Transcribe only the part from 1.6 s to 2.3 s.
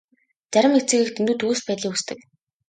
байдлыг хүсдэг.